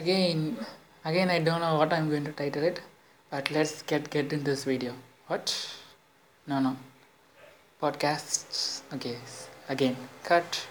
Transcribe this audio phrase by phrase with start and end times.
[0.00, 0.56] again
[1.04, 2.80] again i don't know what i'm going to title it
[3.30, 4.92] but let's get get into this video.
[5.28, 5.50] What?
[6.48, 6.76] No no.
[7.80, 8.82] Podcasts.
[8.94, 9.16] Okay
[9.68, 9.96] again.
[10.24, 10.66] Cut.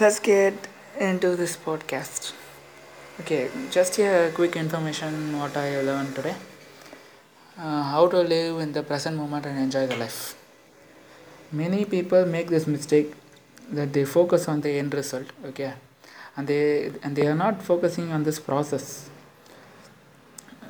[0.00, 0.54] Let's get
[0.98, 2.32] into this podcast.
[3.20, 6.34] Okay just a quick information what i learned today.
[7.58, 10.34] Uh, how to live in the present moment and enjoy the life.
[11.52, 13.12] Many people make this mistake
[13.70, 15.72] that they focus on the end result okay
[16.36, 19.10] and they and they are not focusing on this process.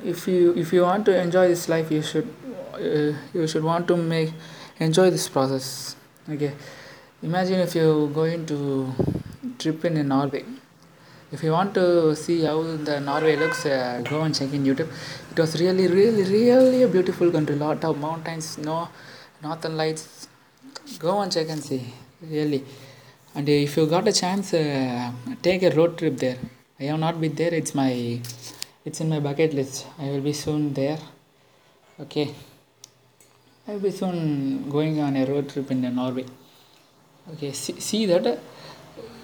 [0.03, 2.27] If you if you want to enjoy this life you should
[2.73, 4.33] uh, you should want to make
[4.79, 5.95] enjoy this process.
[6.29, 6.53] Okay.
[7.23, 8.91] Imagine if you going to
[9.59, 10.43] trip in norway.
[11.31, 14.91] If you want to see how the norway looks uh, go and check in youtube.
[15.31, 17.55] It was really really really a beautiful country.
[17.55, 18.89] Lot of mountains no
[19.43, 20.27] northern lights.
[20.99, 21.93] Go and check and see.
[22.21, 22.63] Really.
[23.33, 26.37] And if you got a chance uh, take a road trip there.
[26.79, 27.53] I have not been there.
[27.53, 28.21] It's my
[28.85, 29.85] it's in my bucket list.
[29.99, 30.99] I will be soon there.
[31.99, 32.33] Okay.
[33.67, 36.25] I will be soon going on a road trip in the norway.
[37.33, 38.39] Okay see, see that?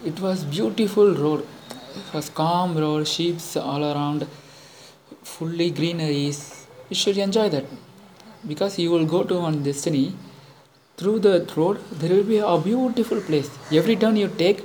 [0.05, 1.47] It was beautiful road.
[1.95, 4.27] It was calm road sheeps all around
[5.23, 7.66] fully greeneries you should enjoy that.
[8.47, 10.14] Because you will go to one destiny.
[10.97, 13.49] Through the road there will be a beautiful place.
[13.72, 14.64] Every turn you take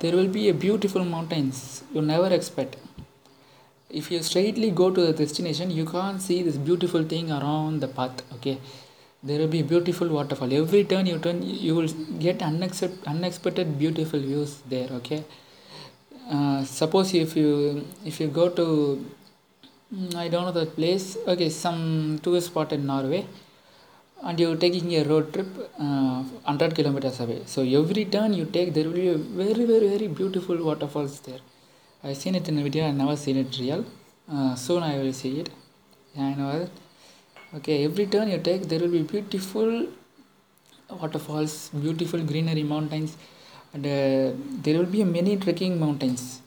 [0.00, 2.76] there will be a beautiful mountains you never expect.
[3.90, 7.88] If you straightly go to the destination you can't see this beautiful thing around the
[7.88, 8.58] path okay?
[9.22, 10.52] There will be beautiful waterfall.
[10.52, 11.88] Every turn you turn you will
[12.18, 15.24] get unexpected unexpected beautiful views there okay?
[16.30, 18.64] Uh, suppose if you if you go to
[19.94, 23.24] mm, i don't know the place okay some tourist spot in norway
[24.22, 25.46] and you're taking a road trip
[25.78, 27.42] uh, 100 kilometers away.
[27.46, 31.40] So every turn you take there will be a very very very beautiful waterfalls there.
[32.02, 33.84] I've seen it in a video i never seen it real.
[34.30, 35.50] Uh, soon i will see it.
[36.14, 36.68] Yeah, i know.
[37.56, 39.86] Okay every turn you take there will be beautiful
[41.02, 43.16] waterfalls beautiful greenery mountains
[43.74, 46.40] and uh, there will be many trekking mountains.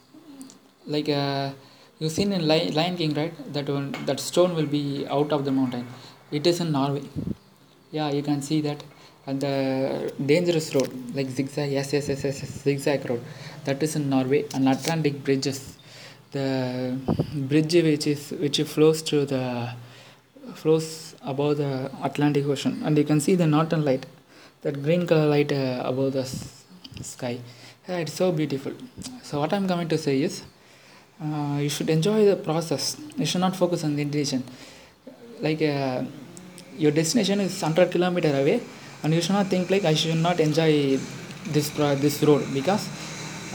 [0.86, 1.52] Like uh,
[2.00, 3.34] you've seen in lion king right?
[3.54, 5.88] That one that stone will be out of the mountain.
[6.32, 7.04] It is in norway
[7.92, 8.84] yeah you can see that.
[9.28, 13.22] And the dangerous road like zigzag yes yes yes yes, yes zigzag road.
[13.66, 15.78] That is in norway and atlantic bridges.
[16.32, 16.98] The
[17.52, 19.70] bridge which is which flows through the
[20.56, 22.82] flows above the atlantic ocean.
[22.84, 24.06] And you can see the northern light
[24.64, 26.26] that green color light uh, above the
[27.04, 27.40] sky.
[27.88, 28.74] Yeah, it's so beautiful.
[29.24, 30.44] So what i'm coming to say is
[31.24, 32.98] uh, you should enjoy the process.
[33.18, 34.44] You should not focus on the intention
[35.42, 36.04] like uh,
[36.84, 38.58] your destination is 100 kilometer away
[39.04, 40.72] and you should not think like i should not enjoy
[41.56, 41.70] this
[42.06, 42.86] this road because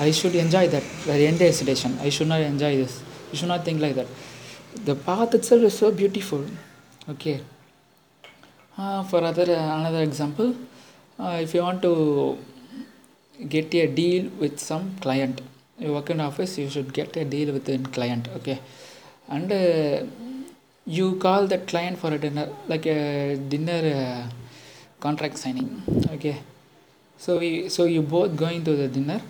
[0.07, 1.99] i should enjoy that the end destination.
[2.01, 3.03] I should not enjoy this.
[3.33, 4.07] You should not think like that.
[4.85, 6.45] The path itself is so beautiful.
[7.09, 7.41] Okay.
[8.77, 10.55] Uh, for other uh, another example
[11.19, 12.37] uh, if you want to
[13.49, 15.41] get a deal with some client
[15.79, 18.59] you work in office you should get a deal with a client okay?
[19.29, 20.05] And uh,
[20.87, 24.31] you call that client for a dinner like a dinner uh,
[25.01, 25.83] contract signing
[26.13, 26.37] okay?
[27.19, 29.21] So we so you both going to the dinner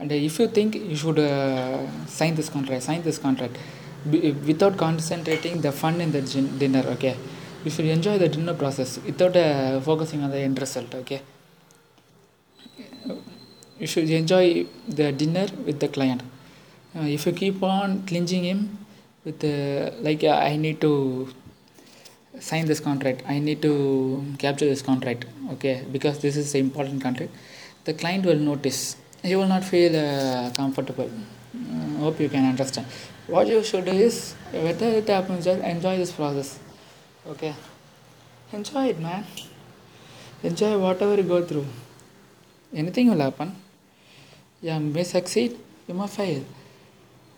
[0.00, 3.56] and if you think you should uh, sign this contract sign this contract
[4.10, 7.16] B- without concentrating the fun in the gin- dinner okay?
[7.64, 11.22] You should enjoy the dinner process without uh, focusing on the end result okay?
[13.78, 16.22] You should enjoy the dinner with the client.
[16.96, 18.78] Uh, if you keep on clinching him
[19.28, 20.92] with uh, like uh, i need to
[22.40, 23.22] sign this contract.
[23.26, 25.84] I need to capture this contract okay?
[25.90, 27.32] Because this is an important contract.
[27.84, 28.96] The client will notice.
[29.22, 31.10] He will not feel uh, comfortable.
[31.54, 32.86] Uh, hope you can understand.
[33.26, 36.58] What you should do is whether it happens just enjoy this process
[37.26, 37.54] okay?
[38.52, 39.24] Enjoy it man.
[40.42, 41.66] Enjoy whatever you go through.
[42.72, 43.56] Anything will happen.
[44.62, 46.44] You may succeed you may fail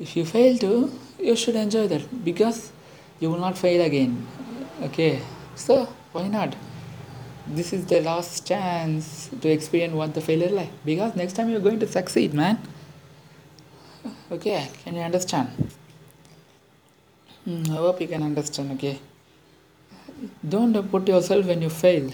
[0.01, 2.73] if you fail to you should enjoy that because
[3.21, 4.27] you will not fail again.
[4.83, 5.21] Okay.
[5.55, 6.57] So why not?
[7.47, 10.71] This is the last chance to experience what the failure like.
[10.85, 12.59] Because next time you're going to succeed man.
[14.33, 15.49] Okay can you understand?
[17.45, 18.99] Hmm, i hope you can understand okay?
[20.47, 22.11] Don't put yourself when you fail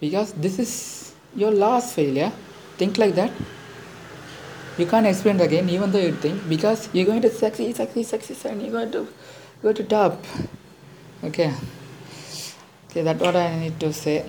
[0.00, 2.32] because this is your last failure.
[2.76, 3.32] Think like that
[4.78, 8.50] you can't experience again even though you think because you're going to succeed succeed succeed
[8.50, 9.06] and you're going to
[9.62, 10.24] go to top
[11.24, 11.52] okay
[12.86, 14.24] okay that's what i need to say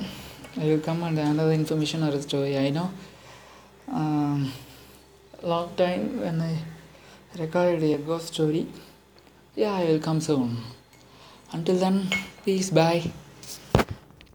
[0.57, 2.89] i will come on another information or story i know
[3.91, 4.51] um,
[5.43, 6.57] long time when i
[7.37, 8.67] recorded a ghost story.
[9.55, 10.57] Yeah, I will come soon.
[11.51, 12.07] Until then,
[12.45, 13.11] peace, bye.